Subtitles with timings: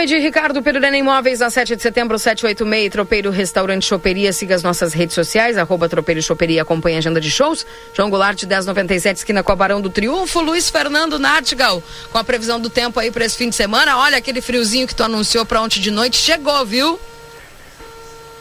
[0.00, 4.32] Nome de Ricardo Perurena Imóveis, na 7 de setembro, 786, Tropeiro Restaurante Choperia.
[4.32, 7.66] Siga as nossas redes sociais, arroba Tropeiro Choperia, acompanhe a agenda de shows.
[7.92, 10.40] João Goulart, 1097, esquina com a Barão do Triunfo.
[10.40, 13.98] Luiz Fernando Nartigal, com a previsão do tempo aí para esse fim de semana.
[13.98, 16.98] Olha, aquele friozinho que tu anunciou para ontem de noite, chegou, viu?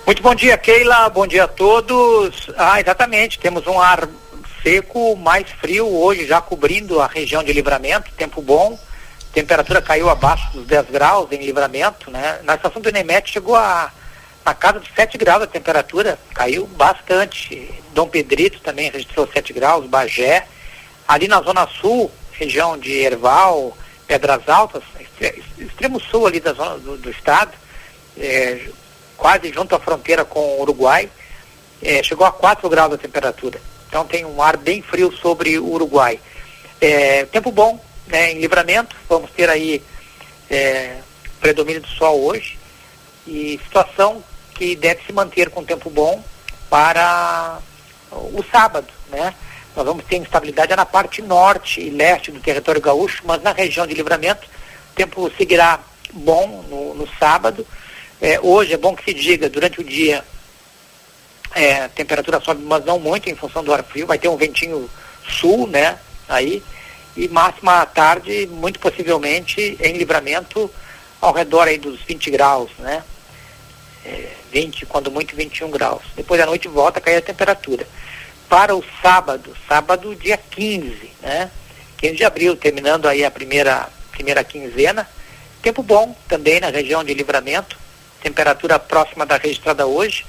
[0.05, 1.09] Muito bom dia, Keila.
[1.09, 2.49] Bom dia a todos.
[2.57, 3.37] Ah, exatamente.
[3.37, 4.07] Temos um ar
[4.63, 8.09] seco, mais frio hoje, já cobrindo a região de livramento.
[8.15, 8.79] Tempo bom
[9.33, 12.39] temperatura caiu abaixo dos 10 graus em livramento, né?
[12.43, 13.91] Na estação do Enemete chegou a
[14.45, 17.69] na casa de 7 graus a temperatura, caiu bastante.
[17.93, 20.47] Dom Pedrito também registrou 7 graus, Bagé.
[21.07, 24.81] Ali na Zona Sul, região de Erval, Pedras Altas,
[25.57, 27.51] extremo sul ali da zona do, do estado,
[28.17, 28.69] é,
[29.17, 31.09] quase junto à fronteira com o Uruguai,
[31.81, 33.61] é, chegou a 4 graus a temperatura.
[33.87, 36.19] Então tem um ar bem frio sobre o Uruguai.
[36.81, 37.79] É, tempo bom,
[38.09, 39.81] né, em livramento, vamos ter aí
[40.49, 40.97] é,
[41.39, 42.57] predomínio do sol hoje
[43.25, 44.23] e situação
[44.55, 46.23] que deve se manter com tempo bom
[46.69, 47.59] para
[48.11, 49.33] o sábado, né?
[49.75, 53.85] Nós vamos ter instabilidade na parte norte e leste do território gaúcho, mas na região
[53.85, 54.47] de livramento
[54.91, 55.79] o tempo seguirá
[56.11, 57.65] bom no, no sábado.
[58.19, 60.23] É, hoje é bom que se diga, durante o dia
[61.55, 64.37] é, a temperatura sobe, mas não muito em função do ar frio, vai ter um
[64.37, 64.89] ventinho
[65.27, 65.97] sul, né?
[66.27, 66.63] Aí,
[67.15, 70.71] e máxima à tarde, muito possivelmente em livramento
[71.21, 73.03] ao redor aí dos 20 graus, né?
[74.05, 76.01] É, 20, quando muito 21 graus.
[76.15, 77.85] Depois da noite volta a cair a temperatura.
[78.47, 81.51] Para o sábado, sábado dia 15, né?
[81.97, 85.07] 15 de abril, terminando aí a primeira, primeira quinzena.
[85.61, 87.77] Tempo bom também na região de livramento,
[88.21, 90.25] temperatura próxima da registrada hoje.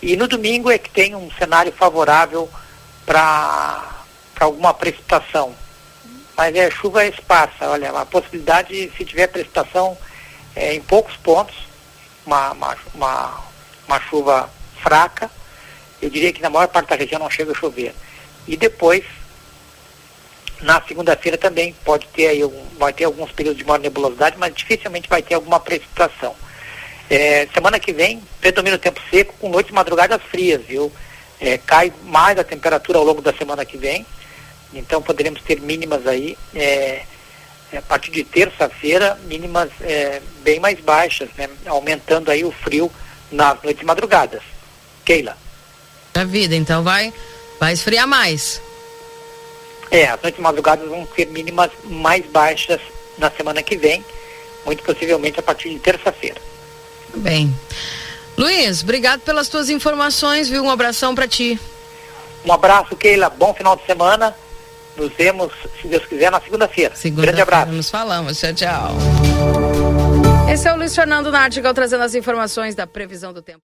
[0.00, 2.50] E no domingo é que tem um cenário favorável
[3.04, 4.02] para
[4.40, 5.54] alguma precipitação
[6.42, 7.68] mas é chuva esparsa.
[7.68, 9.96] Olha, a possibilidade, se tiver precipitação
[10.56, 11.54] é, em poucos pontos,
[12.26, 13.44] uma, uma, uma,
[13.86, 14.50] uma, chuva
[14.82, 15.30] fraca,
[16.00, 17.94] eu diria que na maior parte da região não chega a chover.
[18.48, 19.04] E depois,
[20.62, 22.40] na segunda-feira também pode ter aí,
[22.76, 26.34] vai ter alguns períodos de maior nebulosidade, mas dificilmente vai ter alguma precipitação.
[27.08, 30.92] É, semana que vem, predomina o tempo seco com noites e madrugadas frias, viu?
[31.40, 34.04] É, cai mais a temperatura ao longo da semana que vem
[34.74, 37.04] então poderemos ter mínimas aí, é,
[37.72, 41.48] é, a partir de terça-feira, mínimas é, bem mais baixas, né?
[41.66, 42.90] aumentando aí o frio
[43.30, 44.42] nas noites madrugadas.
[45.04, 45.36] Keila.
[46.14, 47.12] A vida, então vai,
[47.58, 48.60] vai esfriar mais.
[49.90, 52.80] É, as noites madrugadas vão ser mínimas mais baixas
[53.18, 54.04] na semana que vem,
[54.64, 56.40] muito possivelmente a partir de terça-feira.
[57.16, 57.54] Bem.
[58.38, 60.62] Luiz, obrigado pelas tuas informações, viu?
[60.62, 61.60] Um abração para ti.
[62.44, 63.28] Um abraço, Keila.
[63.28, 64.34] Bom final de semana
[64.96, 66.94] nos vemos, se Deus quiser, na segunda-feira.
[66.94, 67.72] Segunda Grande abraço.
[67.72, 68.38] Nos falamos.
[68.38, 68.96] Tchau, tchau.
[70.52, 73.60] Esse é o Luiz Fernando Nartigal trazendo as informações da previsão do tempo.